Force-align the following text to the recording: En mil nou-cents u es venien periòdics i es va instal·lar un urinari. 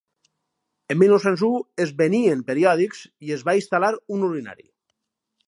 En 0.93 0.99
mil 1.01 1.11
nou-cents 1.15 1.43
u 1.47 1.49
es 1.85 1.91
venien 1.99 2.41
periòdics 2.49 3.03
i 3.29 3.37
es 3.37 3.45
va 3.51 3.57
instal·lar 3.61 3.93
un 4.17 4.27
urinari. 4.31 4.69